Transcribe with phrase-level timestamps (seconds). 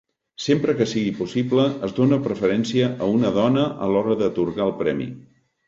[0.43, 5.11] Sempre que sigui possible, es dona preferència a una dona a l'hora d'atorgar el premi.